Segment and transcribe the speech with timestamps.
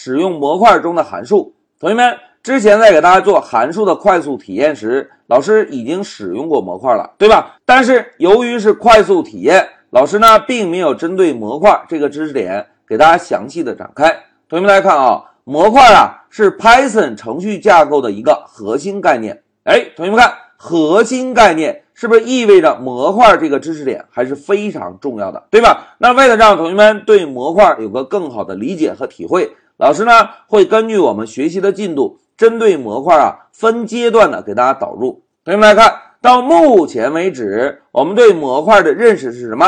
[0.00, 1.52] 使用模块中的函数。
[1.80, 7.56] 同学们，之前在给大家做函数的快速体验时，老师已经使用过模块了，对吧？
[7.66, 14.08] 但是由于是快速体验，老师呢并没有针对模块这个知识点给大家详细的展开。
[14.48, 19.42] 同学们来看啊，模块啊是 Python 程序架构的一个核心概念。
[19.64, 25.88] 哎，同学们看，核心概念是不是意味着模块这个知识点还是非常重要的，对吧？
[25.98, 30.12] 那为了让同学们对模块有个更好的理解和体会，老师呢
[30.48, 32.18] 会根据我们学习的进度。
[32.36, 35.24] 针对模块啊，分阶段的给大家导入。
[35.44, 39.66] 同学们来看到目前为止，我们对模块的认识是什么？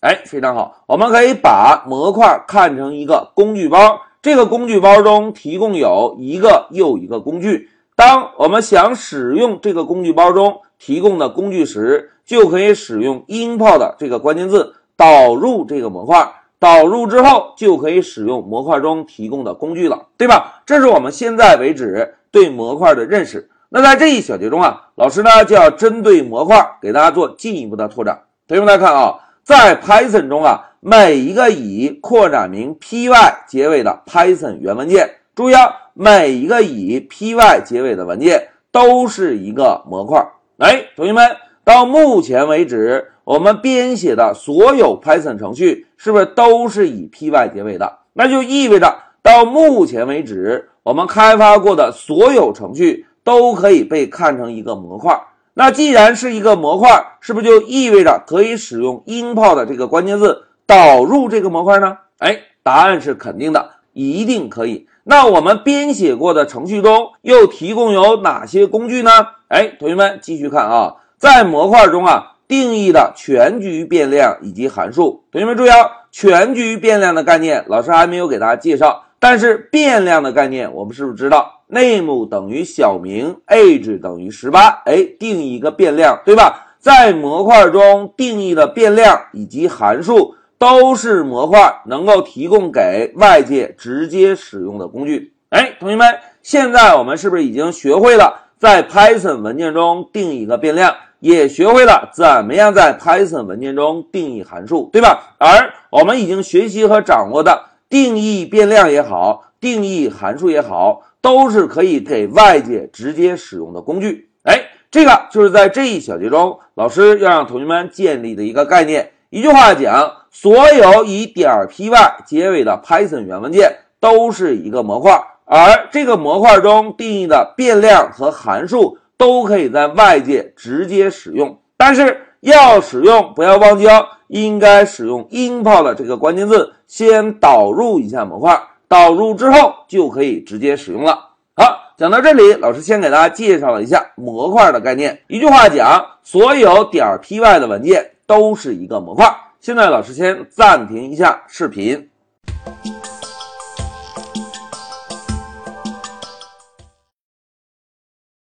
[0.00, 4.02] 哎，非常好，我们可以把模块看成一个工具包。
[4.20, 7.70] 这个工具包中提供有一个又一个工具。
[7.96, 16.39] 当我们想使用这个工具包中提供的工具时，就可以使用 import 这个关键字导入这个模块。
[16.60, 20.62] 导入之后就可以使用模块中提供的工具了，对吧？
[20.66, 23.50] 这是我们现在为止对模块的认识。
[23.70, 28.20] 那在这一小节中啊，老师呢就要针对模块给大家做进一步的拓展。
[28.46, 40.20] 同学们来看啊，在 Python 中啊，每一个以扩展名 py 结尾的 Python 原文件，注意啊，每一个以 py 结尾的文件都是一个模块。
[40.58, 41.36] 哎，同学们，
[41.70, 43.12] 到目前为止。
[43.22, 47.98] 我们编写的所有 Python 程序是不是都是以 py 结尾的？
[48.12, 55.16] 那就意味着到目前为止，我们开发过的所有程序都可以被看成一个模块。
[55.54, 56.88] 那既然是一个模块，
[57.20, 61.98] 是不是就意味着可以使用 import 这个关键字导入这个模块呢？
[62.18, 64.88] 哎，答案是肯定的，一定可以。
[65.04, 69.10] 那我们编写过的程序中又提供有哪些工具呢？
[69.46, 72.26] 哎，同学们继续看啊，在模块中啊。
[72.48, 86.74] 定义的全局变量以及函数，同学们注意啊，全局变量的概念老师还没有给大家介绍，但是变量的概念我们是不是知道？name 等于小明，age 等于十八，哎，定一个变量，对吧？
[86.80, 95.32] 在模块中定义的变量以及函数都是模块能够提供给外界直接使用的工具。
[95.50, 100.96] 哎，同学们，现在我们是不是已经学会了在 Python 文件中定一个变量？
[101.20, 105.34] 也学会了怎么样在 Python 文件中定义函数，对吧？
[105.38, 114.30] 而我们已经学习和掌握的定义变量也好，定义函数也好，都是可以给外界直接使用的工具。
[114.44, 119.12] 哎，这个就是在这一小节中，老师要让同学们建立的一个概念。
[119.28, 128.96] 一句话讲，所有以点 .py 结尾的 Python 原文件都是一个模块，而这个模块中定义的变量和函数。
[129.20, 141.32] 都可以在外界直接使用，但是要使用不要忘记哦，应该使用 import 这个关键字，先导入一下模块，导入之后就可以直接使用了。
[141.54, 145.20] 好，讲到这里，老师先给大家介绍了一下模块的概念。
[145.28, 149.30] 一句话讲，所有点 py 的文件都是一个模块。
[149.60, 152.08] 现在老师先暂停一下视频。